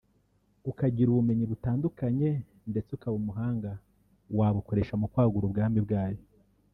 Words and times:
ukagira 0.71 1.07
ubumenyi 1.11 1.45
butandukanye 1.51 2.29
ndetse 2.71 2.89
ukaba 2.95 3.15
umuhanga 3.21 3.71
wabukoresha 4.37 4.93
mu 5.01 5.05
kwagura 5.11 5.45
ubwami 5.47 5.79
bwayo 5.85 6.21